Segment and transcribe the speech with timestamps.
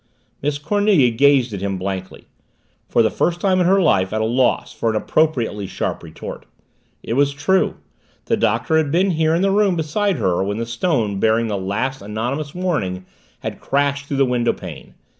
[0.41, 2.25] Miss Cornelia gazed at him blankly,
[2.89, 6.47] for the first time in her life at a loss for an appropriately sharp retort.
[7.03, 7.75] It was true
[8.25, 11.55] the Doctor had been here in the room beside her when the stone bearing the
[11.55, 13.05] last anonymous warning
[13.41, 14.95] had crashed through the windowpane.